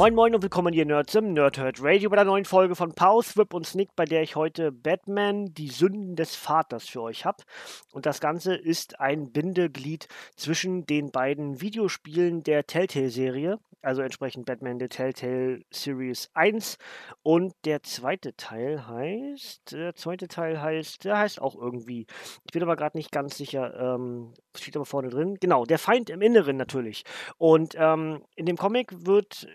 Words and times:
Moin 0.00 0.14
Moin 0.14 0.34
und 0.34 0.42
willkommen 0.42 0.72
hier 0.72 0.86
Nerds 0.86 1.14
im 1.14 1.34
Nerdhurt 1.34 1.82
Radio 1.82 2.08
bei 2.08 2.16
der 2.16 2.24
neuen 2.24 2.46
Folge 2.46 2.74
von 2.74 2.94
Pause, 2.94 3.36
Whip 3.36 3.52
und 3.52 3.66
Snick, 3.66 3.90
bei 3.96 4.06
der 4.06 4.22
ich 4.22 4.34
heute 4.34 4.72
Batman, 4.72 5.52
die 5.52 5.68
Sünden 5.68 6.16
des 6.16 6.36
Vaters 6.36 6.88
für 6.88 7.02
euch 7.02 7.26
habe. 7.26 7.44
Und 7.92 8.06
das 8.06 8.18
Ganze 8.18 8.54
ist 8.54 8.98
ein 8.98 9.30
Bindeglied 9.30 10.08
zwischen 10.36 10.86
den 10.86 11.10
beiden 11.10 11.60
Videospielen 11.60 12.42
der 12.42 12.66
Telltale-Serie, 12.66 13.58
also 13.82 14.00
entsprechend 14.00 14.46
Batman 14.46 14.80
The 14.80 14.88
Telltale 14.88 15.60
Series 15.70 16.30
1 16.32 16.78
und 17.22 17.52
der 17.66 17.82
zweite 17.82 18.34
Teil 18.36 18.86
heißt, 18.86 19.72
der 19.72 19.94
zweite 19.94 20.28
Teil 20.28 20.62
heißt, 20.62 21.04
der 21.04 21.18
heißt 21.18 21.42
auch 21.42 21.56
irgendwie, 21.60 22.06
ich 22.46 22.52
bin 22.52 22.62
aber 22.62 22.76
gerade 22.76 22.96
nicht 22.96 23.12
ganz 23.12 23.36
sicher, 23.36 23.78
ähm, 23.78 24.32
steht 24.56 24.76
aber 24.76 24.86
vorne 24.86 25.10
drin, 25.10 25.36
genau, 25.40 25.66
der 25.66 25.78
Feind 25.78 26.08
im 26.08 26.22
Inneren 26.22 26.56
natürlich. 26.56 27.04
Und 27.36 27.74
ähm, 27.76 28.22
in 28.34 28.46
dem 28.46 28.56
Comic 28.56 29.06
wird 29.06 29.46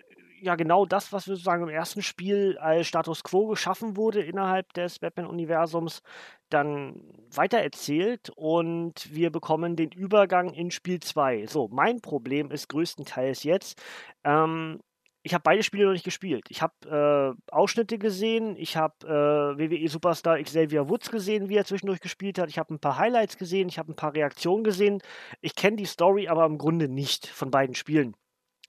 ja 0.45 0.55
genau 0.55 0.85
das, 0.85 1.11
was 1.11 1.25
sozusagen 1.25 1.63
im 1.63 1.69
ersten 1.69 2.01
Spiel 2.01 2.57
als 2.59 2.87
Status 2.87 3.23
quo 3.23 3.47
geschaffen 3.47 3.97
wurde 3.97 4.21
innerhalb 4.21 4.71
des 4.73 4.99
Batman-Universums, 4.99 6.01
dann 6.49 7.01
weitererzählt 7.33 8.29
und 8.35 9.13
wir 9.13 9.31
bekommen 9.31 9.75
den 9.75 9.91
Übergang 9.91 10.53
in 10.53 10.71
Spiel 10.71 10.99
2. 10.99 11.47
So, 11.47 11.67
mein 11.69 12.01
Problem 12.01 12.51
ist 12.51 12.69
größtenteils 12.69 13.43
jetzt, 13.43 13.81
ähm, 14.23 14.79
ich 15.23 15.33
habe 15.33 15.41
beide 15.41 15.63
Spiele 15.63 15.85
noch 15.85 15.93
nicht 15.93 16.05
gespielt. 16.05 16.45
Ich 16.49 16.61
habe 16.61 17.35
äh, 17.49 17.51
Ausschnitte 17.51 17.97
gesehen, 17.97 18.55
ich 18.57 18.77
habe 18.77 18.93
äh, 19.07 19.57
WWE 19.57 19.87
Superstar 19.89 20.37
Xavier 20.39 20.87
Woods 20.87 21.09
gesehen, 21.09 21.49
wie 21.49 21.55
er 21.55 21.65
zwischendurch 21.65 21.99
gespielt 21.99 22.37
hat. 22.37 22.47
Ich 22.49 22.59
habe 22.59 22.71
ein 22.75 22.79
paar 22.79 22.99
Highlights 22.99 23.37
gesehen, 23.37 23.67
ich 23.67 23.79
habe 23.79 23.91
ein 23.91 23.95
paar 23.95 24.13
Reaktionen 24.13 24.63
gesehen. 24.63 25.01
Ich 25.41 25.55
kenne 25.55 25.77
die 25.77 25.85
Story 25.85 26.27
aber 26.27 26.45
im 26.45 26.59
Grunde 26.59 26.87
nicht 26.87 27.25
von 27.25 27.49
beiden 27.49 27.73
Spielen. 27.73 28.15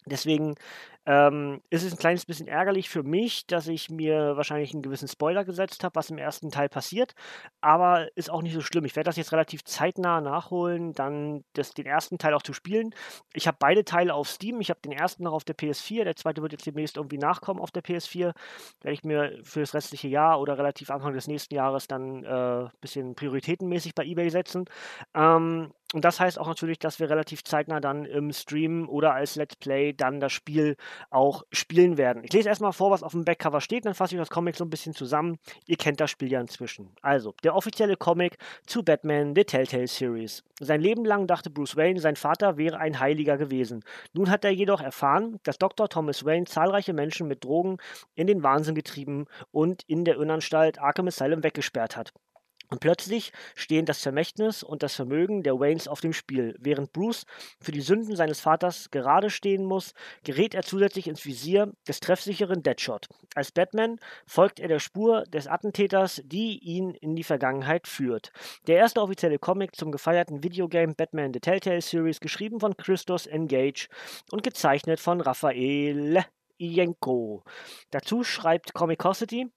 Deswegen 0.06 0.54
ähm, 1.06 1.62
ist 1.70 1.84
es 1.84 1.92
ein 1.92 1.98
kleines 1.98 2.26
bisschen 2.26 2.48
ärgerlich 2.48 2.88
für 2.88 3.04
mich, 3.04 3.46
dass 3.46 3.68
ich 3.68 3.90
mir 3.90 4.36
wahrscheinlich 4.36 4.72
einen 4.74 4.82
gewissen 4.82 5.08
Spoiler 5.08 5.44
gesetzt 5.44 5.84
habe, 5.84 5.94
was 5.94 6.10
im 6.10 6.18
ersten 6.18 6.50
Teil 6.50 6.68
passiert. 6.68 7.14
Aber 7.60 8.08
ist 8.16 8.30
auch 8.30 8.42
nicht 8.42 8.54
so 8.54 8.60
schlimm. 8.60 8.84
Ich 8.84 8.96
werde 8.96 9.08
das 9.08 9.16
jetzt 9.16 9.32
relativ 9.32 9.64
zeitnah 9.64 10.20
nachholen, 10.20 10.92
dann 10.92 11.44
das, 11.52 11.70
den 11.70 11.86
ersten 11.86 12.18
Teil 12.18 12.34
auch 12.34 12.42
zu 12.42 12.52
spielen. 12.52 12.94
Ich 13.34 13.46
habe 13.46 13.56
beide 13.60 13.84
Teile 13.84 14.14
auf 14.14 14.28
Steam. 14.28 14.60
Ich 14.60 14.70
habe 14.70 14.80
den 14.80 14.92
ersten 14.92 15.22
noch 15.22 15.32
auf 15.32 15.44
der 15.44 15.56
PS4. 15.56 16.04
Der 16.04 16.16
zweite 16.16 16.42
wird 16.42 16.52
jetzt 16.52 16.66
demnächst 16.66 16.96
irgendwie 16.96 17.18
nachkommen 17.18 17.60
auf 17.60 17.70
der 17.70 17.84
PS4. 17.84 18.32
Werde 18.80 18.92
ich 18.92 19.04
mir 19.04 19.38
für 19.42 19.60
das 19.60 19.74
restliche 19.74 20.08
Jahr 20.08 20.40
oder 20.40 20.58
relativ 20.58 20.90
Anfang 20.90 21.12
des 21.12 21.28
nächsten 21.28 21.54
Jahres 21.54 21.86
dann 21.86 22.24
ein 22.24 22.24
äh, 22.24 22.68
bisschen 22.80 23.14
prioritätenmäßig 23.14 23.94
bei 23.94 24.04
eBay 24.04 24.30
setzen. 24.30 24.64
Ähm, 25.14 25.72
und 25.94 26.04
das 26.04 26.18
heißt 26.18 26.38
auch 26.38 26.48
natürlich, 26.48 26.78
dass 26.80 26.98
wir 26.98 27.08
relativ 27.08 27.44
zeitnah 27.44 27.80
dann 27.80 28.04
im 28.04 28.32
Stream 28.32 28.88
oder 28.88 29.14
als 29.14 29.36
Let's 29.36 29.56
Play 29.56 29.92
dann 29.92 30.18
das 30.20 30.32
Spiel 30.32 30.76
auch 31.10 31.44
spielen 31.50 31.96
werden. 31.96 32.24
Ich 32.24 32.32
lese 32.32 32.48
erstmal 32.48 32.72
vor, 32.72 32.90
was 32.90 33.02
auf 33.02 33.12
dem 33.12 33.24
Backcover 33.24 33.60
steht, 33.60 33.86
dann 33.86 33.94
fasse 33.94 34.14
ich 34.14 34.20
das 34.20 34.30
Comic 34.30 34.56
so 34.56 34.64
ein 34.64 34.70
bisschen 34.70 34.94
zusammen. 34.94 35.38
Ihr 35.66 35.76
kennt 35.76 36.00
das 36.00 36.10
Spiel 36.10 36.30
ja 36.30 36.40
inzwischen. 36.40 36.90
Also, 37.02 37.34
der 37.42 37.54
offizielle 37.54 37.96
Comic 37.96 38.38
zu 38.66 38.82
Batman 38.82 39.34
The 39.34 39.44
Telltale 39.44 39.86
Series. 39.86 40.42
Sein 40.60 40.80
Leben 40.80 41.04
lang 41.04 41.26
dachte 41.26 41.50
Bruce 41.50 41.76
Wayne, 41.76 42.00
sein 42.00 42.16
Vater 42.16 42.56
wäre 42.56 42.78
ein 42.78 42.98
Heiliger 42.98 43.36
gewesen. 43.36 43.84
Nun 44.12 44.30
hat 44.30 44.44
er 44.44 44.50
jedoch 44.50 44.80
erfahren, 44.80 45.38
dass 45.42 45.58
Dr. 45.58 45.88
Thomas 45.88 46.24
Wayne 46.24 46.46
zahlreiche 46.46 46.92
Menschen 46.92 47.28
mit 47.28 47.44
Drogen 47.44 47.76
in 48.14 48.26
den 48.26 48.42
Wahnsinn 48.42 48.74
getrieben 48.74 49.26
und 49.50 49.82
in 49.86 50.04
der 50.04 50.14
Irrenanstalt 50.14 50.78
Arkham 50.78 51.08
Asylum 51.08 51.44
weggesperrt 51.44 51.96
hat. 51.96 52.12
Und 52.68 52.80
plötzlich 52.80 53.32
stehen 53.54 53.86
das 53.86 54.02
Vermächtnis 54.02 54.62
und 54.62 54.82
das 54.82 54.94
Vermögen 54.94 55.42
der 55.42 55.58
Waynes 55.58 55.88
auf 55.88 56.00
dem 56.00 56.12
Spiel. 56.12 56.56
Während 56.58 56.92
Bruce 56.92 57.24
für 57.60 57.72
die 57.72 57.80
Sünden 57.80 58.16
seines 58.16 58.40
Vaters 58.40 58.90
gerade 58.90 59.30
stehen 59.30 59.64
muss, 59.64 59.92
gerät 60.24 60.54
er 60.54 60.62
zusätzlich 60.62 61.06
ins 61.06 61.24
Visier 61.24 61.72
des 61.86 62.00
treffsicheren 62.00 62.62
Deadshot. 62.62 63.06
Als 63.34 63.52
Batman 63.52 63.98
folgt 64.26 64.60
er 64.60 64.68
der 64.68 64.80
Spur 64.80 65.24
des 65.24 65.46
Attentäters, 65.46 66.22
die 66.24 66.58
ihn 66.58 66.90
in 66.90 67.14
die 67.14 67.24
Vergangenheit 67.24 67.86
führt. 67.86 68.32
Der 68.66 68.76
erste 68.76 69.00
offizielle 69.00 69.38
Comic 69.38 69.76
zum 69.76 69.92
gefeierten 69.92 70.42
Videogame 70.42 70.94
Batman 70.94 71.32
The 71.32 71.40
Telltale 71.40 71.82
Series, 71.82 72.20
geschrieben 72.20 72.60
von 72.60 72.76
Christos 72.76 73.26
Engage 73.26 73.88
und 74.32 74.42
gezeichnet 74.42 75.00
von 75.00 75.20
Raphael 75.20 76.24
Ienko. 76.58 77.44
Dazu 77.90 78.24
schreibt 78.24 78.74
Comicosity, 78.74 79.50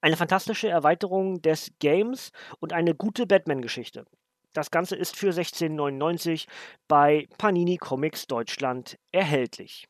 eine 0.00 0.16
fantastische 0.16 0.68
Erweiterung 0.68 1.42
des 1.42 1.72
Games 1.78 2.30
und 2.58 2.72
eine 2.72 2.94
gute 2.94 3.26
Batman-Geschichte. 3.26 4.04
Das 4.52 4.70
Ganze 4.70 4.96
ist 4.96 5.16
für 5.16 5.30
16,99 5.30 6.46
bei 6.88 7.28
Panini 7.38 7.76
Comics 7.76 8.26
Deutschland 8.26 8.98
erhältlich. 9.12 9.86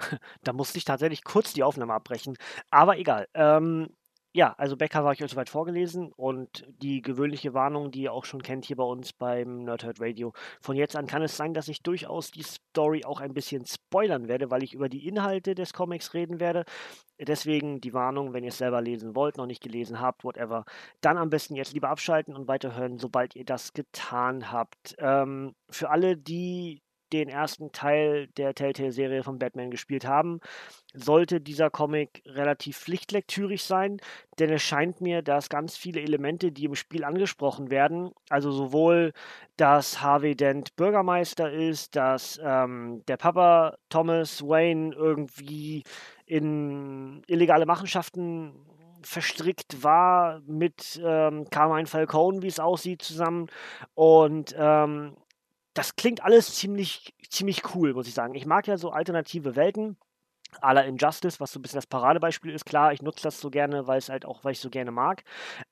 da 0.42 0.52
musste 0.52 0.78
ich 0.78 0.84
tatsächlich 0.84 1.24
kurz 1.24 1.52
die 1.52 1.62
Aufnahme 1.62 1.94
abbrechen, 1.94 2.36
aber 2.70 2.98
egal. 2.98 3.26
Ähm, 3.34 3.88
ja, 4.36 4.52
also 4.58 4.76
Becker 4.76 5.04
war 5.04 5.12
ich 5.12 5.22
euch 5.22 5.30
soweit 5.30 5.48
vorgelesen 5.48 6.10
und 6.12 6.66
die 6.82 7.02
gewöhnliche 7.02 7.54
Warnung, 7.54 7.92
die 7.92 8.02
ihr 8.02 8.12
auch 8.12 8.24
schon 8.24 8.42
kennt 8.42 8.64
hier 8.64 8.74
bei 8.74 8.82
uns 8.82 9.12
beim 9.12 9.62
Nerdhurt 9.62 10.00
Radio. 10.00 10.32
Von 10.60 10.74
jetzt 10.74 10.96
an 10.96 11.06
kann 11.06 11.22
es 11.22 11.36
sein, 11.36 11.54
dass 11.54 11.68
ich 11.68 11.82
durchaus 11.82 12.32
die 12.32 12.42
Story 12.42 13.04
auch 13.04 13.20
ein 13.20 13.32
bisschen 13.32 13.64
spoilern 13.64 14.26
werde, 14.26 14.50
weil 14.50 14.64
ich 14.64 14.74
über 14.74 14.88
die 14.88 15.06
Inhalte 15.06 15.54
des 15.54 15.72
Comics 15.72 16.14
reden 16.14 16.40
werde. 16.40 16.64
Deswegen 17.20 17.80
die 17.80 17.94
Warnung, 17.94 18.32
wenn 18.32 18.42
ihr 18.42 18.48
es 18.48 18.58
selber 18.58 18.82
lesen 18.82 19.14
wollt, 19.14 19.36
noch 19.36 19.46
nicht 19.46 19.62
gelesen 19.62 20.00
habt, 20.00 20.24
whatever, 20.24 20.64
dann 21.00 21.16
am 21.16 21.30
besten 21.30 21.54
jetzt 21.54 21.72
lieber 21.72 21.90
abschalten 21.90 22.34
und 22.34 22.48
weiterhören, 22.48 22.98
sobald 22.98 23.36
ihr 23.36 23.44
das 23.44 23.72
getan 23.72 24.50
habt. 24.50 24.96
Ähm, 24.98 25.54
für 25.70 25.90
alle, 25.90 26.16
die 26.16 26.82
den 27.18 27.28
ersten 27.28 27.72
Teil 27.72 28.28
der 28.36 28.54
Telltale-Serie 28.54 29.22
von 29.22 29.38
Batman 29.38 29.70
gespielt 29.70 30.06
haben, 30.06 30.40
sollte 30.92 31.40
dieser 31.40 31.70
Comic 31.70 32.22
relativ 32.26 32.78
pflichtlektürig 32.78 33.62
sein, 33.62 33.98
denn 34.38 34.50
es 34.50 34.62
scheint 34.62 35.00
mir, 35.00 35.22
dass 35.22 35.48
ganz 35.48 35.76
viele 35.76 36.00
Elemente, 36.00 36.52
die 36.52 36.64
im 36.64 36.74
Spiel 36.74 37.04
angesprochen 37.04 37.70
werden, 37.70 38.10
also 38.28 38.50
sowohl, 38.52 39.12
dass 39.56 40.00
Harvey 40.00 40.36
Dent 40.36 40.76
Bürgermeister 40.76 41.52
ist, 41.52 41.96
dass 41.96 42.40
ähm, 42.42 43.02
der 43.08 43.16
Papa 43.16 43.76
Thomas 43.88 44.42
Wayne 44.42 44.94
irgendwie 44.94 45.82
in 46.26 47.22
illegale 47.26 47.66
Machenschaften 47.66 48.54
verstrickt 49.04 49.82
war 49.82 50.40
mit 50.46 51.00
ähm, 51.04 51.46
Carmine 51.50 51.86
Falcone, 51.86 52.42
wie 52.42 52.48
es 52.48 52.60
aussieht, 52.60 53.02
zusammen. 53.02 53.48
Und 53.94 54.54
ähm, 54.58 55.16
das 55.74 55.96
klingt 55.96 56.22
alles 56.24 56.54
ziemlich, 56.54 57.14
ziemlich 57.28 57.74
cool, 57.74 57.94
muss 57.94 58.08
ich 58.08 58.14
sagen. 58.14 58.34
Ich 58.34 58.46
mag 58.46 58.66
ja 58.66 58.76
so 58.76 58.90
alternative 58.90 59.56
Welten. 59.56 59.96
A 60.60 60.70
la 60.70 60.82
Injustice, 60.82 61.40
was 61.40 61.50
so 61.50 61.58
ein 61.58 61.62
bisschen 61.62 61.78
das 61.78 61.88
Paradebeispiel 61.88 62.52
ist, 62.52 62.64
klar, 62.64 62.92
ich 62.92 63.02
nutze 63.02 63.24
das 63.24 63.40
so 63.40 63.50
gerne, 63.50 63.88
weil 63.88 63.98
es 63.98 64.08
halt 64.08 64.24
auch, 64.24 64.44
weil 64.44 64.52
ich 64.52 64.60
so 64.60 64.70
gerne 64.70 64.92
mag. 64.92 65.24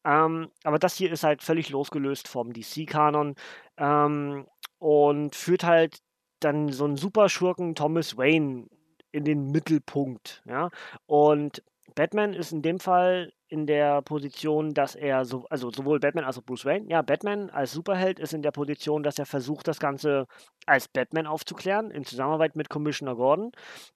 Ähm, 0.05 0.51
aber 0.65 0.81
das 0.81 0.97
hier 0.97 1.13
ist 1.13 1.23
halt 1.23 1.41
völlig 1.43 1.71
losgelöst 1.71 2.27
vom 2.27 2.53
DC-Kanon 2.53 3.37
ähm, 3.77 4.47
und 4.79 5.37
führt 5.37 5.63
halt 5.63 6.01
dann 6.41 6.71
so 6.71 6.85
einen 6.85 6.97
Superschurken 6.97 7.77
Thomas 7.77 8.17
Wayne 8.17 8.67
in 9.13 9.25
den 9.25 9.53
Mittelpunkt, 9.53 10.43
ja. 10.47 10.71
Und 11.07 11.63
Batman 11.95 12.33
ist 12.33 12.51
in 12.53 12.63
dem 12.63 12.81
Fall 12.81 13.33
in 13.53 13.67
der 13.67 14.01
Position, 14.01 14.73
dass 14.73 14.95
er 14.95 15.27
so, 15.27 15.45
also 15.51 15.71
sowohl 15.71 16.01
Batman 16.01 16.25
als 16.25 16.39
auch 16.39 16.43
Bruce 16.43 16.65
Wayne, 16.65 16.87
ja, 16.89 17.03
Batman 17.03 17.51
als 17.51 17.73
Superheld 17.73 18.19
ist 18.19 18.33
in 18.33 18.41
der 18.41 18.51
Position, 18.51 19.03
dass 19.03 19.19
er 19.19 19.27
versucht, 19.27 19.69
das 19.69 19.79
Ganze 19.79 20.27
als 20.65 20.89
Batman 20.89 21.27
aufzuklären, 21.27 21.91
in 21.91 22.05
Zusammenarbeit 22.05 22.57
mit 22.57 22.71
Commissioner 22.71 23.15
Gordon. 23.15 23.53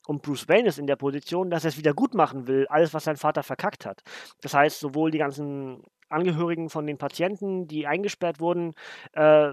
Und 0.06 0.20
Bruce 0.20 0.46
Wayne 0.48 0.68
ist 0.68 0.78
in 0.78 0.86
der 0.86 0.96
Position, 0.96 1.48
dass 1.48 1.64
er 1.64 1.70
es 1.70 1.78
wieder 1.78 1.94
gut 1.94 2.14
machen 2.14 2.46
will, 2.46 2.66
alles, 2.68 2.92
was 2.92 3.04
sein 3.04 3.16
Vater 3.16 3.42
verkackt 3.42 3.86
hat. 3.86 4.02
Das 4.42 4.52
heißt, 4.52 4.78
sowohl 4.78 5.10
die 5.10 5.18
ganzen 5.18 5.82
Angehörigen 6.10 6.68
von 6.68 6.86
den 6.86 6.98
Patienten, 6.98 7.66
die 7.66 7.86
eingesperrt 7.86 8.40
wurden, 8.40 8.74
äh, 9.14 9.52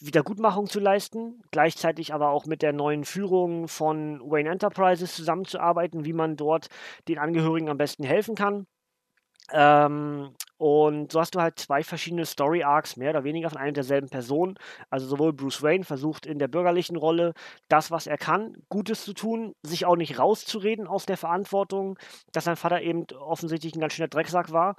Wiedergutmachung 0.00 0.66
zu 0.66 0.80
leisten, 0.80 1.40
gleichzeitig 1.52 2.12
aber 2.12 2.30
auch 2.30 2.46
mit 2.46 2.62
der 2.62 2.72
neuen 2.72 3.04
Führung 3.04 3.68
von 3.68 4.20
Wayne 4.28 4.50
Enterprises 4.50 5.14
zusammenzuarbeiten, 5.14 6.04
wie 6.04 6.14
man 6.14 6.36
dort 6.36 6.68
den 7.06 7.18
Angehörigen 7.18 7.68
am 7.68 7.76
besten 7.76 8.02
helfen 8.02 8.34
kann. 8.34 8.66
Ähm, 9.52 10.34
Und 10.58 11.10
so 11.10 11.20
hast 11.20 11.34
du 11.34 11.40
halt 11.40 11.58
zwei 11.58 11.82
verschiedene 11.82 12.26
Story 12.26 12.62
Arcs, 12.62 12.96
mehr 12.96 13.10
oder 13.10 13.24
weniger 13.24 13.48
von 13.48 13.58
einer 13.58 13.72
derselben 13.72 14.10
Person. 14.10 14.58
Also 14.90 15.06
sowohl 15.06 15.32
Bruce 15.32 15.62
Wayne 15.62 15.84
versucht 15.84 16.26
in 16.26 16.38
der 16.38 16.48
bürgerlichen 16.48 16.96
Rolle 16.96 17.32
das, 17.68 17.90
was 17.90 18.06
er 18.06 18.18
kann, 18.18 18.54
Gutes 18.68 19.04
zu 19.04 19.14
tun, 19.14 19.54
sich 19.62 19.86
auch 19.86 19.96
nicht 19.96 20.18
rauszureden 20.18 20.86
aus 20.86 21.06
der 21.06 21.16
Verantwortung, 21.16 21.98
dass 22.32 22.44
sein 22.44 22.56
Vater 22.56 22.82
eben 22.82 23.06
offensichtlich 23.18 23.74
ein 23.74 23.80
ganz 23.80 23.94
schöner 23.94 24.08
Drecksack 24.08 24.52
war. 24.52 24.76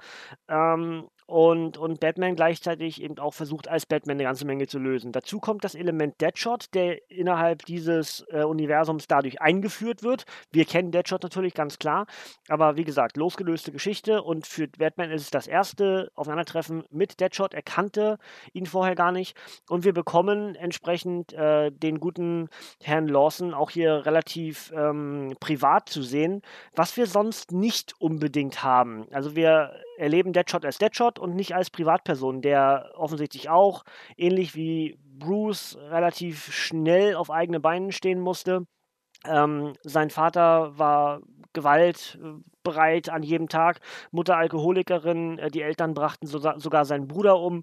Ähm, 0.48 1.08
und, 1.32 1.78
und 1.78 1.98
Batman 1.98 2.36
gleichzeitig 2.36 3.02
eben 3.02 3.18
auch 3.18 3.32
versucht, 3.32 3.66
als 3.66 3.86
Batman 3.86 4.16
eine 4.16 4.24
ganze 4.24 4.44
Menge 4.44 4.66
zu 4.66 4.78
lösen. 4.78 5.12
Dazu 5.12 5.40
kommt 5.40 5.64
das 5.64 5.74
Element 5.74 6.20
Deadshot, 6.20 6.66
der 6.74 7.10
innerhalb 7.10 7.64
dieses 7.64 8.22
äh, 8.28 8.42
Universums 8.42 9.06
dadurch 9.06 9.40
eingeführt 9.40 10.02
wird. 10.02 10.26
Wir 10.50 10.66
kennen 10.66 10.92
Deadshot 10.92 11.22
natürlich 11.22 11.54
ganz 11.54 11.78
klar, 11.78 12.06
aber 12.48 12.76
wie 12.76 12.84
gesagt, 12.84 13.16
losgelöste 13.16 13.72
Geschichte 13.72 14.22
und 14.22 14.46
für 14.46 14.68
Batman 14.68 15.10
ist 15.10 15.22
es 15.22 15.30
das 15.30 15.46
erste 15.46 16.12
Aufeinandertreffen 16.16 16.84
mit 16.90 17.18
Deadshot. 17.18 17.54
Er 17.54 17.62
kannte 17.62 18.18
ihn 18.52 18.66
vorher 18.66 18.94
gar 18.94 19.10
nicht 19.10 19.34
und 19.70 19.84
wir 19.84 19.94
bekommen 19.94 20.54
entsprechend 20.54 21.32
äh, 21.32 21.70
den 21.70 21.98
guten 21.98 22.50
Herrn 22.82 23.08
Lawson 23.08 23.54
auch 23.54 23.70
hier 23.70 24.04
relativ 24.04 24.70
ähm, 24.76 25.34
privat 25.40 25.88
zu 25.88 26.02
sehen, 26.02 26.42
was 26.76 26.98
wir 26.98 27.06
sonst 27.06 27.52
nicht 27.52 27.94
unbedingt 28.00 28.62
haben. 28.62 29.06
Also 29.12 29.34
wir 29.34 29.72
erleben 29.96 30.32
Deadshot 30.32 30.64
als 30.64 30.78
Deadshot 30.78 31.18
und 31.18 31.34
nicht 31.34 31.54
als 31.54 31.70
Privatperson, 31.70 32.42
der 32.42 32.92
offensichtlich 32.94 33.48
auch, 33.48 33.84
ähnlich 34.16 34.54
wie 34.54 34.98
Bruce, 35.18 35.76
relativ 35.90 36.52
schnell 36.52 37.14
auf 37.14 37.30
eigene 37.30 37.60
Beinen 37.60 37.92
stehen 37.92 38.20
musste. 38.20 38.66
Ähm, 39.24 39.74
sein 39.82 40.10
Vater 40.10 40.76
war 40.78 41.20
gewaltbereit 41.52 43.08
an 43.08 43.22
jedem 43.22 43.48
Tag, 43.48 43.80
Mutter 44.10 44.36
Alkoholikerin, 44.36 45.38
äh, 45.38 45.50
die 45.50 45.62
Eltern 45.62 45.94
brachten 45.94 46.26
so, 46.26 46.38
sogar 46.38 46.84
seinen 46.84 47.08
Bruder 47.08 47.38
um 47.38 47.62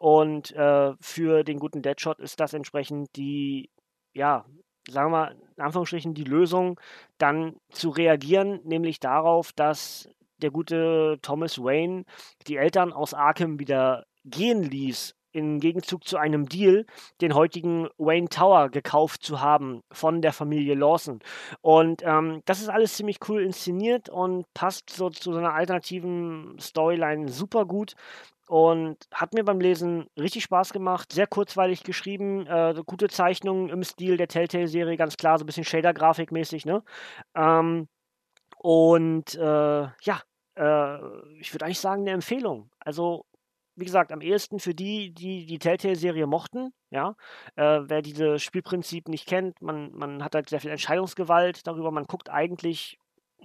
und 0.00 0.52
äh, 0.52 0.94
für 1.00 1.44
den 1.44 1.58
guten 1.58 1.82
Deadshot 1.82 2.18
ist 2.18 2.40
das 2.40 2.54
entsprechend 2.54 3.14
die, 3.16 3.70
ja, 4.14 4.46
sagen 4.88 5.10
wir 5.10 5.18
mal, 5.18 5.36
in 5.56 5.62
Anführungsstrichen 5.62 6.14
die 6.14 6.24
Lösung, 6.24 6.80
dann 7.18 7.56
zu 7.70 7.90
reagieren, 7.90 8.60
nämlich 8.64 9.00
darauf, 9.00 9.52
dass 9.52 10.08
der 10.42 10.50
gute 10.50 11.18
Thomas 11.22 11.58
Wayne 11.58 12.04
die 12.46 12.56
Eltern 12.56 12.92
aus 12.92 13.14
Arkham 13.14 13.58
wieder 13.58 14.06
gehen 14.24 14.62
ließ, 14.62 15.14
im 15.36 15.60
Gegenzug 15.60 16.04
zu 16.04 16.16
einem 16.16 16.48
Deal, 16.48 16.86
den 17.20 17.34
heutigen 17.34 17.88
Wayne 17.98 18.28
Tower 18.28 18.70
gekauft 18.70 19.22
zu 19.22 19.40
haben 19.40 19.82
von 19.92 20.22
der 20.22 20.32
Familie 20.32 20.74
Lawson. 20.74 21.20
Und 21.60 22.02
ähm, 22.04 22.40
das 22.46 22.60
ist 22.60 22.70
alles 22.70 22.96
ziemlich 22.96 23.18
cool 23.28 23.42
inszeniert 23.42 24.08
und 24.08 24.46
passt 24.54 24.90
so 24.90 25.10
zu 25.10 25.32
so 25.32 25.38
einer 25.38 25.52
alternativen 25.52 26.56
Storyline 26.58 27.28
super 27.28 27.66
gut 27.66 27.94
und 28.48 28.96
hat 29.12 29.34
mir 29.34 29.44
beim 29.44 29.60
Lesen 29.60 30.06
richtig 30.18 30.44
Spaß 30.44 30.72
gemacht. 30.72 31.12
Sehr 31.12 31.26
kurzweilig 31.26 31.82
geschrieben, 31.82 32.46
äh, 32.46 32.74
gute 32.86 33.08
Zeichnungen 33.08 33.68
im 33.68 33.82
Stil 33.82 34.16
der 34.16 34.28
Telltale-Serie, 34.28 34.96
ganz 34.96 35.16
klar, 35.16 35.38
so 35.38 35.44
ein 35.44 35.46
bisschen 35.46 35.64
Shader-Grafik 35.64 36.32
mäßig, 36.32 36.64
ne? 36.64 36.82
Ähm, 37.34 37.88
und 38.58 39.34
äh, 39.34 39.40
ja, 39.40 40.22
äh, 40.56 40.98
ich 41.40 41.52
würde 41.52 41.64
eigentlich 41.64 41.80
sagen, 41.80 42.02
eine 42.02 42.12
Empfehlung. 42.12 42.70
Also, 42.80 43.26
wie 43.76 43.84
gesagt, 43.84 44.12
am 44.12 44.22
ehesten 44.22 44.58
für 44.58 44.74
die, 44.74 45.12
die 45.12 45.46
die 45.46 45.58
Telltale-Serie 45.58 46.26
mochten, 46.26 46.72
ja. 46.90 47.14
Äh, 47.56 47.80
wer 47.84 48.02
dieses 48.02 48.42
Spielprinzip 48.42 49.08
nicht 49.08 49.26
kennt, 49.28 49.60
man, 49.60 49.92
man 49.92 50.24
hat 50.24 50.34
halt 50.34 50.48
sehr 50.48 50.60
viel 50.60 50.70
Entscheidungsgewalt 50.70 51.66
darüber, 51.66 51.90
man 51.90 52.04
guckt 52.04 52.30
eigentlich 52.30 52.98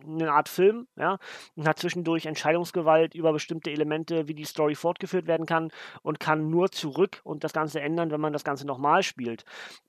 eine 0.03 0.31
Art 0.31 0.49
Film, 0.49 0.87
ja, 0.95 1.17
und 1.55 1.67
hat 1.67 1.79
zwischendurch 1.79 2.25
Entscheidungsgewalt 2.25 3.13
über 3.13 3.33
bestimmte 3.33 3.71
Elemente, 3.71 4.27
wie 4.27 4.33
die 4.33 4.45
Story 4.45 4.75
fortgeführt 4.75 5.27
werden 5.27 5.45
kann 5.45 5.69
und 6.01 6.19
kann 6.19 6.49
nur 6.49 6.71
zurück 6.71 7.21
und 7.23 7.43
das 7.43 7.53
Ganze 7.53 7.81
ändern, 7.81 8.09
wenn 8.11 8.21
man 8.21 8.33
das 8.33 8.43
Ganze 8.43 8.65
nochmal 8.65 9.03
spielt. 9.03 9.43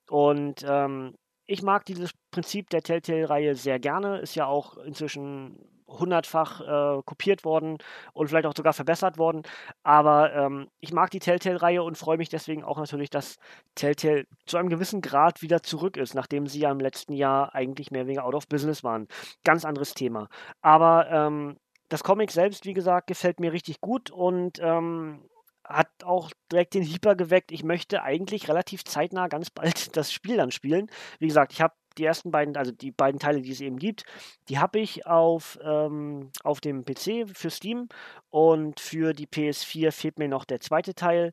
Und 0.08 0.64
ähm, 0.68 1.14
ich 1.46 1.62
mag 1.62 1.84
dieses 1.86 2.12
Prinzip 2.30 2.70
der 2.70 2.82
Telltale-Reihe 2.82 3.54
sehr 3.54 3.78
gerne, 3.78 4.18
ist 4.18 4.34
ja 4.34 4.46
auch 4.46 4.76
inzwischen 4.78 5.58
hundertfach 5.98 6.60
äh, 6.60 7.02
kopiert 7.04 7.44
worden 7.44 7.78
und 8.12 8.28
vielleicht 8.28 8.46
auch 8.46 8.56
sogar 8.56 8.72
verbessert 8.72 9.18
worden. 9.18 9.42
Aber 9.82 10.32
ähm, 10.34 10.68
ich 10.80 10.92
mag 10.92 11.10
die 11.10 11.18
Telltale-Reihe 11.18 11.82
und 11.82 11.98
freue 11.98 12.16
mich 12.16 12.28
deswegen 12.28 12.64
auch 12.64 12.78
natürlich, 12.78 13.10
dass 13.10 13.36
Telltale 13.74 14.26
zu 14.46 14.56
einem 14.56 14.68
gewissen 14.68 15.00
Grad 15.00 15.42
wieder 15.42 15.62
zurück 15.62 15.96
ist, 15.96 16.14
nachdem 16.14 16.46
sie 16.46 16.60
ja 16.60 16.70
im 16.70 16.80
letzten 16.80 17.12
Jahr 17.12 17.54
eigentlich 17.54 17.90
mehr 17.90 18.02
oder 18.02 18.08
weniger 18.08 18.24
out 18.24 18.34
of 18.34 18.48
business 18.48 18.82
waren. 18.82 19.06
Ganz 19.44 19.64
anderes 19.64 19.94
Thema. 19.94 20.28
Aber 20.60 21.10
ähm, 21.10 21.56
das 21.88 22.02
Comic 22.02 22.30
selbst, 22.30 22.64
wie 22.64 22.74
gesagt, 22.74 23.06
gefällt 23.06 23.38
mir 23.38 23.52
richtig 23.52 23.80
gut 23.80 24.10
und 24.10 24.58
ähm, 24.60 25.28
hat 25.64 25.88
auch 26.04 26.30
direkt 26.50 26.74
den 26.74 26.84
Hyper 26.84 27.14
geweckt. 27.14 27.52
Ich 27.52 27.64
möchte 27.64 28.02
eigentlich 28.02 28.48
relativ 28.48 28.84
zeitnah 28.84 29.28
ganz 29.28 29.50
bald 29.50 29.96
das 29.96 30.12
Spiel 30.12 30.36
dann 30.36 30.50
spielen. 30.50 30.90
Wie 31.18 31.28
gesagt, 31.28 31.52
ich 31.52 31.60
habe 31.60 31.74
die 31.98 32.04
ersten 32.04 32.30
beiden, 32.30 32.56
also 32.56 32.72
die 32.72 32.90
beiden 32.90 33.20
Teile, 33.20 33.42
die 33.42 33.52
es 33.52 33.60
eben 33.60 33.78
gibt, 33.78 34.04
die 34.48 34.58
habe 34.58 34.78
ich 34.78 35.06
auf, 35.06 35.58
ähm, 35.62 36.30
auf 36.42 36.60
dem 36.60 36.84
PC 36.84 37.28
für 37.34 37.50
Steam 37.50 37.88
und 38.30 38.80
für 38.80 39.12
die 39.12 39.26
PS4 39.26 39.92
fehlt 39.92 40.18
mir 40.18 40.28
noch 40.28 40.44
der 40.44 40.60
zweite 40.60 40.94
Teil, 40.94 41.32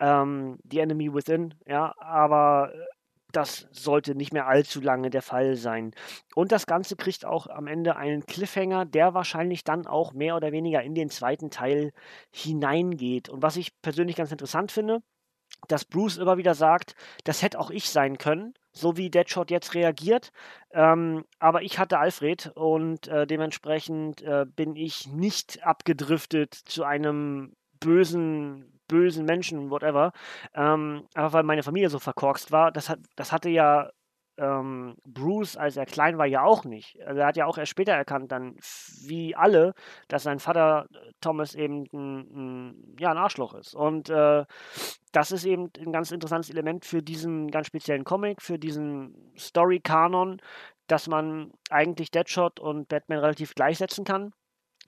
ähm, 0.00 0.58
The 0.70 0.80
Enemy 0.80 1.14
Within, 1.14 1.54
ja, 1.66 1.94
aber 1.98 2.72
das 3.32 3.68
sollte 3.70 4.14
nicht 4.14 4.32
mehr 4.32 4.46
allzu 4.46 4.80
lange 4.80 5.10
der 5.10 5.22
Fall 5.22 5.56
sein. 5.56 5.92
Und 6.34 6.52
das 6.52 6.66
Ganze 6.66 6.96
kriegt 6.96 7.24
auch 7.24 7.46
am 7.46 7.66
Ende 7.66 7.96
einen 7.96 8.26
Cliffhanger, 8.26 8.84
der 8.84 9.14
wahrscheinlich 9.14 9.64
dann 9.64 9.86
auch 9.86 10.12
mehr 10.12 10.36
oder 10.36 10.52
weniger 10.52 10.82
in 10.82 10.94
den 10.94 11.10
zweiten 11.10 11.50
Teil 11.50 11.92
hineingeht. 12.32 13.28
Und 13.28 13.42
was 13.42 13.56
ich 13.56 13.80
persönlich 13.82 14.16
ganz 14.16 14.32
interessant 14.32 14.72
finde, 14.72 15.02
dass 15.68 15.84
Bruce 15.84 16.18
immer 16.18 16.38
wieder 16.38 16.54
sagt, 16.54 16.94
das 17.24 17.42
hätte 17.42 17.58
auch 17.58 17.70
ich 17.70 17.90
sein 17.90 18.18
können, 18.18 18.54
so 18.72 18.96
wie 18.96 19.10
Deadshot 19.10 19.50
jetzt 19.50 19.74
reagiert. 19.74 20.30
Ähm, 20.72 21.24
aber 21.38 21.62
ich 21.62 21.78
hatte 21.78 21.98
Alfred 21.98 22.52
und 22.54 23.08
äh, 23.08 23.26
dementsprechend 23.26 24.22
äh, 24.22 24.46
bin 24.46 24.76
ich 24.76 25.08
nicht 25.08 25.62
abgedriftet 25.64 26.54
zu 26.54 26.84
einem 26.84 27.54
bösen 27.80 28.70
bösen 28.90 29.24
Menschen, 29.24 29.70
whatever. 29.70 30.12
Ähm, 30.54 31.06
einfach 31.14 31.32
weil 31.32 31.44
meine 31.44 31.62
Familie 31.62 31.90
so 31.90 31.98
verkorkst 32.00 32.50
war. 32.50 32.72
Das, 32.72 32.88
hat, 32.88 32.98
das 33.14 33.30
hatte 33.32 33.48
ja 33.48 33.90
ähm, 34.40 34.96
Bruce, 35.04 35.56
als 35.56 35.76
er 35.76 35.86
klein 35.86 36.18
war, 36.18 36.26
ja 36.26 36.42
auch 36.42 36.64
nicht. 36.64 36.98
Also 37.06 37.20
er 37.20 37.26
hat 37.26 37.36
ja 37.36 37.46
auch 37.46 37.58
erst 37.58 37.70
später 37.70 37.92
erkannt, 37.92 38.32
dann 38.32 38.56
wie 39.06 39.36
alle, 39.36 39.74
dass 40.08 40.22
sein 40.22 40.38
Vater 40.38 40.86
äh, 40.92 41.12
Thomas 41.20 41.54
eben 41.54 41.84
ein, 41.92 42.18
ein 42.34 42.96
ja, 42.98 43.10
ein 43.10 43.18
Arschloch 43.18 43.54
ist. 43.54 43.74
Und 43.74 44.08
äh, 44.08 44.44
das 45.12 45.30
ist 45.30 45.44
eben 45.44 45.70
ein 45.78 45.92
ganz 45.92 46.10
interessantes 46.10 46.50
Element 46.50 46.84
für 46.84 47.02
diesen 47.02 47.48
ganz 47.50 47.66
speziellen 47.66 48.04
Comic, 48.04 48.42
für 48.42 48.58
diesen 48.58 49.32
Story-Kanon, 49.38 50.40
dass 50.86 51.06
man 51.06 51.52
eigentlich 51.68 52.10
Deadshot 52.10 52.60
und 52.60 52.88
Batman 52.88 53.18
relativ 53.18 53.54
gleichsetzen 53.54 54.04
kann. 54.04 54.32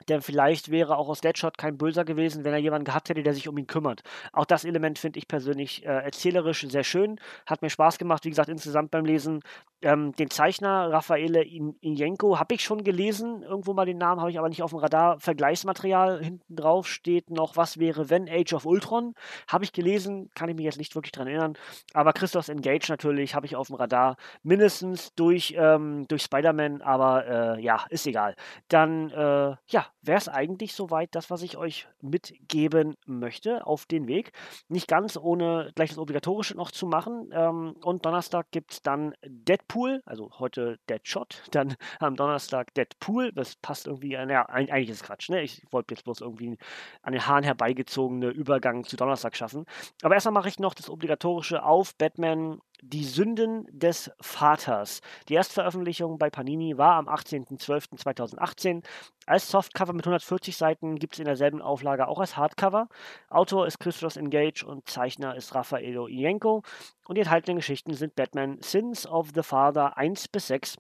Denn 0.09 0.23
vielleicht 0.23 0.71
wäre 0.71 0.97
auch 0.97 1.09
aus 1.09 1.21
Deadshot 1.21 1.59
kein 1.59 1.79
Böser 1.79 2.05
gewesen, 2.05 2.45
wenn 2.45 2.53
er 2.53 2.59
jemanden 2.59 2.85
gehabt 2.85 3.09
hätte, 3.09 3.23
der 3.23 3.35
sich 3.35 3.49
um 3.49 3.57
ihn 3.59 3.67
kümmert. 3.67 4.03
Auch 4.33 4.45
das 4.45 4.65
Element 4.65 4.99
finde 4.99 5.19
ich 5.19 5.29
persönlich 5.29 5.85
äh, 5.85 5.89
erzählerisch 5.89 6.63
sehr 6.69 6.85
schön. 6.85 7.19
Hat 7.47 7.63
mir 7.63 7.71
Spaß 7.71 7.99
gemacht, 7.99 8.25
wie 8.25 8.31
gesagt, 8.31 8.49
insgesamt 8.49 8.91
beim 8.91 9.05
Lesen. 9.05 9.41
Ähm, 9.81 10.15
den 10.17 10.31
Zeichner 10.31 10.93
Raffaele 10.93 11.43
Injenko 11.43 12.39
habe 12.39 12.55
ich 12.55 12.63
schon 12.63 12.85
gelesen. 12.85 13.43
Irgendwo 13.43 13.75
mal 13.75 13.87
den 13.87 13.99
Namen 13.99 14.21
habe 14.21 14.31
ich 14.31 14.39
aber 14.39 14.49
nicht 14.49 14.63
auf 14.63 14.71
dem 14.71 14.79
Radar. 14.79 15.19
Vergleichsmaterial 15.19 16.23
hinten 16.23 16.57
drauf 16.57 16.87
steht 16.87 17.31
noch, 17.31 17.57
was 17.57 17.79
wäre, 17.79 18.11
wenn 18.11 18.29
Age 18.29 18.53
of 18.55 18.67
Ultron. 18.67 19.15
Habe 19.49 19.65
ich 19.65 19.73
gelesen, 19.73 20.31
kann 20.35 20.49
ich 20.49 20.57
mich 20.57 20.65
jetzt 20.65 20.79
nicht 20.79 20.95
wirklich 20.95 21.13
dran 21.13 21.27
erinnern. 21.27 21.55
Aber 21.95 22.13
Christos 22.13 22.49
Engage 22.49 22.87
natürlich 22.89 23.35
habe 23.35 23.47
ich 23.47 23.57
auf 23.57 23.69
dem 23.69 23.77
Radar. 23.77 24.17
Mindestens 24.43 25.15
durch, 25.15 25.55
ähm, 25.57 26.07
durch 26.09 26.23
Spider-Man, 26.23 26.83
aber 26.83 27.57
äh, 27.57 27.63
ja, 27.63 27.85
ist 27.91 28.07
egal. 28.07 28.37
Dann, 28.69 29.11
äh, 29.11 29.57
ja, 29.69 29.82
wäre 30.03 30.19
es 30.19 30.29
eigentlich 30.29 30.75
soweit 30.75 31.15
das, 31.15 31.31
was 31.31 31.43
ich 31.43 31.57
euch 31.57 31.89
mitgeben 32.01 32.97
möchte 33.07 33.67
auf 33.67 33.87
den 33.87 34.09
Weg. 34.09 34.33
Nicht 34.69 34.89
ganz 34.89 35.17
ohne 35.17 35.71
gleich 35.75 35.91
das 35.91 35.99
Obligatorische 35.99 36.57
noch 36.57 36.71
zu 36.71 36.87
machen. 36.87 37.31
Ähm, 37.33 37.77
und 37.83 38.05
Donnerstag 38.05 38.51
gibt 38.51 38.73
es 38.73 38.83
dann 38.83 39.15
Deadpool, 39.25 40.03
also 40.05 40.31
heute 40.39 40.79
Deadshot, 40.89 41.43
dann 41.51 41.77
am 42.01 42.17
Donnerstag 42.17 42.75
Deadpool. 42.75 43.33
Das 43.33 43.57
passt 43.57 43.87
irgendwie, 43.87 44.13
naja, 44.13 44.47
eigentlich 44.47 44.91
ist 44.91 45.03
es 45.03 45.07
Quatsch, 45.07 45.31
ne? 45.31 45.43
Ich 45.43 45.65
wollte 45.71 45.95
jetzt 45.95 46.05
bloß 46.05 46.21
irgendwie 46.21 46.59
an 47.03 47.13
den 47.13 47.27
Haaren 47.27 47.45
herbeigezogene 47.45 48.29
Übergang 48.29 48.85
zu 48.85 48.97
Donnerstag 48.97 49.37
schaffen. 49.37 49.67
Aber 50.03 50.15
erstmal 50.15 50.33
mache 50.33 50.49
ich 50.49 50.59
noch 50.59 50.75
das 50.75 50.91
Obligatorische 50.91 51.63
auf 51.63 51.95
Batman 51.97 52.61
die 52.83 53.05
Sünden 53.05 53.67
des 53.71 54.11
Vaters. 54.21 55.01
Die 55.29 55.35
Erstveröffentlichung 55.35 56.19
bei 56.19 56.31
Panini 56.31 56.77
war 56.77 56.97
am 56.97 57.09
18.12.2018. 57.09 58.85
Als 59.25 59.49
Softcover 59.49 59.93
mit 59.93 60.05
140 60.05 60.57
Seiten 60.57 60.97
gibt 60.97 61.15
es 61.15 61.21
in 61.21 61.25
derselben 61.25 61.63
Auflage 61.63 62.09
auch 62.09 62.19
als 62.19 62.37
Hardcover. 62.37 62.89
Autor 63.31 63.69
ist 63.69 63.79
Christos 63.79 64.17
Engage 64.17 64.65
und 64.67 64.89
Zeichner 64.89 65.37
ist 65.37 65.55
Raffaello 65.55 66.09
Ienko. 66.09 66.63
Und 67.07 67.17
die 67.17 67.23
enthaltenen 67.23 67.57
Geschichten 67.57 67.95
sind 67.95 68.17
Batman 68.17 68.61
Sins 68.61 69.07
of 69.07 69.31
the 69.35 69.43
Father 69.43 69.97
1 69.97 70.29
bis 70.29 70.49
6 70.49 70.77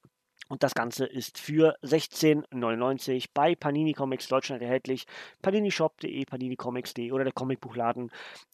Und 0.52 0.62
das 0.62 0.75
Ganze 0.75 1.06
ist 1.06 1.38
für 1.38 1.78
16,99 1.82 3.30
bei 3.32 3.54
Panini 3.54 3.94
Comics 3.94 4.28
Deutschland 4.28 4.61
erhältlich. 4.61 5.06
paninishop.de, 5.40 6.26
paninicomics.de 6.26 7.11
oder 7.11 7.25
der 7.25 7.32
Comicbuchladen 7.32 8.11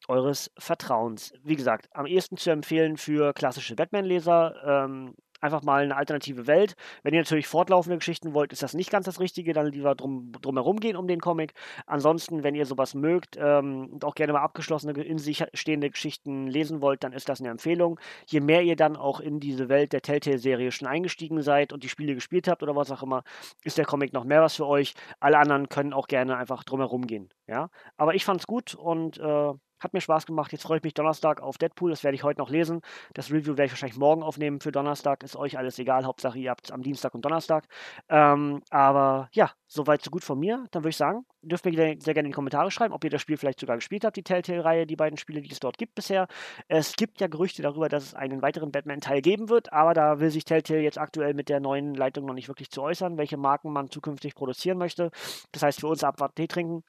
eures 0.06 0.52
Vertrauens. 0.56 1.32
Wie 1.42 1.56
gesagt, 1.56 1.88
am 1.92 2.06
ehesten 2.06 2.36
zu 2.36 2.50
empfehlen 2.50 2.98
für 2.98 3.32
klassische 3.32 3.74
Batman-Leser. 3.74 4.84
Ähm, 4.84 5.16
einfach 5.40 5.62
mal 5.62 5.82
eine 5.82 5.96
alternative 5.96 6.46
Welt. 6.46 6.74
Wenn 7.02 7.14
ihr 7.14 7.20
natürlich 7.20 7.46
fortlaufende 7.46 7.98
Geschichten 7.98 8.34
wollt, 8.34 8.52
ist 8.52 8.62
das 8.62 8.74
nicht 8.74 8.90
ganz 8.90 9.06
das 9.06 9.20
Richtige, 9.20 9.52
dann 9.52 9.66
lieber 9.66 9.94
drum, 9.94 10.32
drum 10.32 10.56
herum 10.56 10.80
gehen 10.80 10.96
um 10.96 11.06
den 11.06 11.20
Comic. 11.20 11.54
Ansonsten, 11.86 12.42
wenn 12.42 12.54
ihr 12.54 12.66
sowas 12.66 12.94
mögt 12.94 13.36
ähm, 13.38 13.88
und 13.92 14.04
auch 14.04 14.14
gerne 14.14 14.32
mal 14.32 14.42
abgeschlossene, 14.42 14.92
in 15.02 15.18
sich 15.18 15.44
stehende 15.54 15.90
Geschichten 15.90 16.46
lesen 16.46 16.80
wollt, 16.80 17.04
dann 17.04 17.12
ist 17.12 17.28
das 17.28 17.40
eine 17.40 17.50
Empfehlung. 17.50 17.98
Je 18.26 18.40
mehr 18.40 18.62
ihr 18.62 18.76
dann 18.76 18.96
auch 18.96 19.20
in 19.20 19.40
diese 19.40 19.68
Welt 19.68 19.92
der 19.92 20.02
Telltale-Serie 20.02 20.72
schon 20.72 20.88
eingestiegen 20.88 21.42
seid 21.42 21.72
und 21.72 21.84
die 21.84 21.88
Spiele 21.88 22.14
gespielt 22.14 22.48
habt 22.48 22.62
oder 22.62 22.76
was 22.76 22.90
auch 22.90 23.02
immer, 23.02 23.22
ist 23.64 23.78
der 23.78 23.84
Comic 23.84 24.12
noch 24.12 24.24
mehr 24.24 24.42
was 24.42 24.56
für 24.56 24.66
euch. 24.66 24.94
Alle 25.20 25.38
anderen 25.38 25.68
können 25.68 25.92
auch 25.92 26.08
gerne 26.08 26.36
einfach 26.36 26.64
drum 26.64 26.80
herum 26.80 27.06
gehen. 27.06 27.28
Ja? 27.46 27.70
Aber 27.96 28.14
ich 28.14 28.24
fand's 28.24 28.46
gut 28.46 28.74
und 28.74 29.18
äh, 29.18 29.52
hat 29.80 29.92
mir 29.94 30.00
Spaß 30.00 30.26
gemacht. 30.26 30.52
Jetzt 30.52 30.62
freue 30.62 30.78
ich 30.78 30.84
mich 30.84 30.94
Donnerstag 30.94 31.40
auf 31.40 31.58
Deadpool. 31.58 31.90
Das 31.90 32.04
werde 32.04 32.14
ich 32.14 32.24
heute 32.24 32.40
noch 32.40 32.50
lesen. 32.50 32.80
Das 33.14 33.30
Review 33.30 33.56
werde 33.56 33.66
ich 33.66 33.72
wahrscheinlich 33.72 33.98
morgen 33.98 34.22
aufnehmen 34.22 34.60
für 34.60 34.72
Donnerstag. 34.72 35.22
Ist 35.22 35.36
euch 35.36 35.58
alles 35.58 35.78
egal. 35.78 36.04
Hauptsache, 36.04 36.38
ihr 36.38 36.50
habt 36.50 36.66
es 36.66 36.70
am 36.72 36.82
Dienstag 36.82 37.14
und 37.14 37.24
Donnerstag. 37.24 37.66
Ähm, 38.08 38.62
aber 38.70 39.28
ja, 39.32 39.52
soweit 39.66 40.02
so 40.02 40.10
gut 40.10 40.24
von 40.24 40.38
mir. 40.38 40.66
Dann 40.70 40.82
würde 40.82 40.90
ich 40.90 40.96
sagen, 40.96 41.24
dürft 41.42 41.64
mir 41.64 41.72
sehr 41.72 42.14
gerne 42.14 42.26
in 42.26 42.32
die 42.32 42.34
Kommentare 42.34 42.70
schreiben, 42.70 42.94
ob 42.94 43.04
ihr 43.04 43.10
das 43.10 43.22
Spiel 43.22 43.36
vielleicht 43.36 43.60
sogar 43.60 43.76
gespielt 43.76 44.04
habt, 44.04 44.16
die 44.16 44.22
Telltale-Reihe, 44.22 44.86
die 44.86 44.96
beiden 44.96 45.18
Spiele, 45.18 45.40
die 45.40 45.50
es 45.50 45.60
dort 45.60 45.78
gibt 45.78 45.94
bisher. 45.94 46.26
Es 46.68 46.96
gibt 46.96 47.20
ja 47.20 47.26
Gerüchte 47.28 47.62
darüber, 47.62 47.88
dass 47.88 48.04
es 48.04 48.14
einen 48.14 48.42
weiteren 48.42 48.72
Batman-Teil 48.72 49.22
geben 49.22 49.48
wird, 49.48 49.72
aber 49.72 49.94
da 49.94 50.20
will 50.20 50.30
sich 50.30 50.44
Telltale 50.44 50.80
jetzt 50.80 50.98
aktuell 50.98 51.34
mit 51.34 51.48
der 51.48 51.60
neuen 51.60 51.94
Leitung 51.94 52.24
noch 52.26 52.34
nicht 52.34 52.48
wirklich 52.48 52.70
zu 52.70 52.82
äußern, 52.82 53.18
welche 53.18 53.36
Marken 53.36 53.72
man 53.72 53.90
zukünftig 53.90 54.34
produzieren 54.34 54.78
möchte. 54.78 55.10
Das 55.52 55.62
heißt, 55.62 55.80
für 55.80 55.88
uns 55.88 56.02
abwarten, 56.04 56.34
Tee 56.36 56.48
trinken 56.48 56.82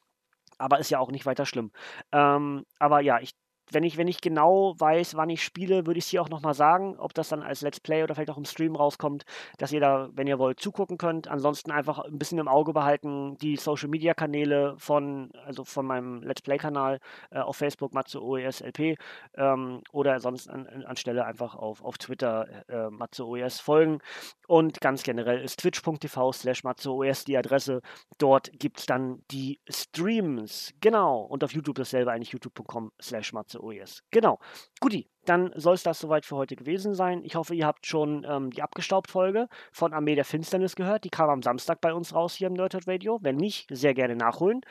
aber 0.59 0.79
ist 0.79 0.89
ja 0.91 0.99
auch 0.99 1.11
nicht 1.11 1.25
weiter 1.25 1.45
schlimm. 1.45 1.71
Ähm, 2.11 2.65
aber 2.79 3.01
ja, 3.01 3.19
ich 3.19 3.33
wenn 3.71 3.83
ich, 3.83 3.97
wenn 3.97 4.07
ich 4.07 4.21
genau 4.21 4.75
weiß, 4.77 5.15
wann 5.15 5.29
ich 5.29 5.43
spiele, 5.43 5.85
würde 5.85 5.97
ich 5.97 6.05
es 6.05 6.09
hier 6.09 6.21
auch 6.21 6.29
nochmal 6.29 6.53
sagen, 6.53 6.95
ob 6.97 7.13
das 7.13 7.29
dann 7.29 7.43
als 7.43 7.61
Let's 7.61 7.79
Play 7.79 8.03
oder 8.03 8.15
vielleicht 8.15 8.31
auch 8.31 8.37
im 8.37 8.45
Stream 8.45 8.75
rauskommt, 8.75 9.25
dass 9.57 9.71
ihr 9.71 9.79
da, 9.79 10.09
wenn 10.13 10.27
ihr 10.27 10.39
wollt, 10.39 10.59
zugucken 10.59 10.97
könnt. 10.97 11.27
Ansonsten 11.27 11.71
einfach 11.71 11.99
ein 11.99 12.17
bisschen 12.17 12.39
im 12.39 12.47
Auge 12.47 12.73
behalten, 12.73 13.37
die 13.37 13.57
Social 13.57 13.89
Media 13.89 14.13
Kanäle 14.13 14.75
von, 14.77 15.31
also 15.45 15.63
von 15.63 15.85
meinem 15.85 16.21
Let's 16.23 16.41
Play-Kanal 16.41 16.99
äh, 17.31 17.39
auf 17.39 17.57
Facebook, 17.57 17.93
Matze 17.93 18.23
OES 18.23 18.61
LP, 18.61 18.97
ähm, 19.35 19.81
oder 19.91 20.19
sonst 20.19 20.49
an, 20.49 20.67
anstelle 20.85 21.25
einfach 21.25 21.55
auf, 21.55 21.83
auf 21.83 21.97
Twitter 21.97 22.47
äh, 22.67 22.89
Matze 22.89 23.25
OES 23.25 23.59
folgen. 23.59 23.99
Und 24.47 24.81
ganz 24.81 25.03
generell 25.03 25.41
ist 25.41 25.59
twitch.tv 25.59 26.31
slash 26.31 26.63
Matze 26.63 26.91
OES 26.91 27.25
die 27.25 27.37
Adresse. 27.37 27.81
Dort 28.17 28.51
gibt 28.59 28.79
es 28.79 28.85
dann 28.85 29.21
die 29.31 29.59
Streams. 29.69 30.73
Genau. 30.81 31.21
Und 31.21 31.43
auf 31.43 31.53
YouTube 31.53 31.75
dasselbe 31.75 32.11
eigentlich 32.11 32.31
youtube.com 32.31 32.91
slash 33.01 33.33
Matze 33.33 33.58
OES. 33.59 34.03
Genau. 34.11 34.39
Guti, 34.81 35.07
dann 35.29 35.51
soll 35.55 35.75
es 35.75 35.83
das 35.83 35.99
soweit 35.99 36.25
für 36.25 36.35
heute 36.35 36.55
gewesen 36.55 36.95
sein. 36.95 37.21
Ich 37.23 37.35
hoffe, 37.35 37.53
ihr 37.53 37.67
habt 37.67 37.85
schon 37.85 38.25
ähm, 38.27 38.49
die 38.49 38.63
Abgestaubt-Folge 38.63 39.47
von 39.71 39.93
Armee 39.93 40.15
der 40.15 40.25
Finsternis 40.25 40.75
gehört. 40.75 41.03
Die 41.03 41.09
kam 41.09 41.29
am 41.29 41.43
Samstag 41.43 41.81
bei 41.81 41.93
uns 41.93 42.15
raus 42.15 42.33
hier 42.33 42.47
im 42.47 42.53
Nerdhead 42.53 42.87
Radio. 42.87 43.19
Wenn 43.21 43.35
nicht, 43.35 43.67
sehr 43.69 43.93
gerne 43.93 44.15
nachholen. 44.15 44.61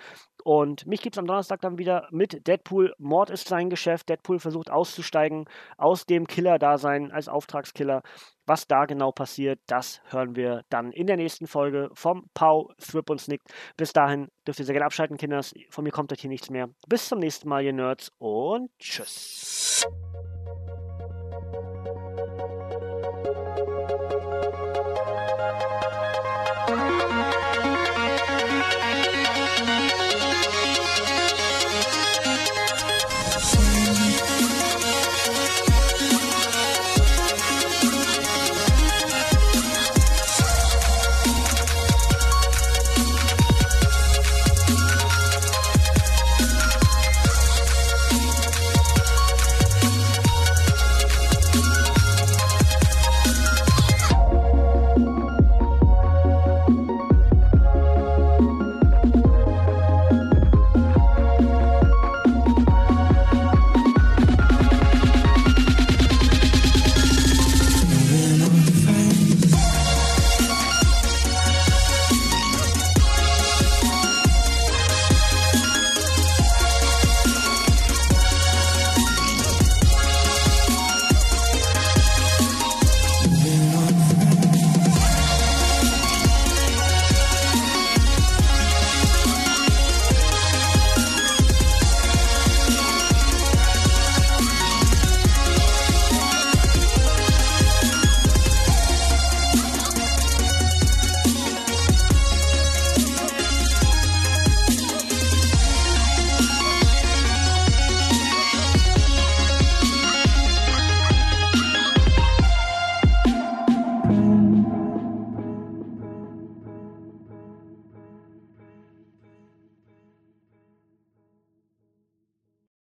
Und 0.43 0.87
mich 0.87 1.01
gibt 1.01 1.15
es 1.15 1.19
am 1.19 1.27
Donnerstag 1.27 1.61
dann 1.61 1.79
wieder 1.79 2.09
mit 2.11 2.47
Deadpool. 2.47 2.95
Mord 2.99 3.31
ist 3.31 3.47
sein 3.47 3.71
Geschäft. 3.71 4.09
Deadpool 4.09 4.41
versucht 4.41 4.71
auszusteigen 4.71 5.45
aus 5.77 6.07
dem 6.07 6.27
Killer-Dasein 6.27 7.13
als 7.13 7.29
Auftragskiller. 7.29 8.03
Was 8.47 8.67
da 8.67 8.87
genau 8.87 9.13
passiert, 9.13 9.61
das 9.67 10.01
hören 10.11 10.35
wir 10.35 10.63
dann 10.71 10.91
in 10.91 11.07
der 11.07 11.17
nächsten 11.17 11.47
Folge 11.47 11.91
vom 11.93 12.25
Pau, 12.35 12.73
Thrip 12.79 13.11
und 13.11 13.21
Snick. 13.21 13.43
Bis 13.77 13.93
dahin 13.93 14.29
dürft 14.47 14.59
ihr 14.59 14.65
sehr 14.65 14.73
gerne 14.73 14.87
abschalten, 14.87 15.19
Kinders. 15.19 15.55
Von 15.71 15.85
mir 15.85 15.91
kommt 15.91 16.13
euch 16.13 16.21
hier 16.21 16.31
nichts 16.31 16.51
mehr. 16.51 16.69
Bis 16.89 17.09
zum 17.09 17.19
nächsten 17.19 17.49
Mal, 17.49 17.65
ihr 17.65 17.75
Nerds 17.75 18.11
und 18.19 18.71
tschüss. 18.79 19.87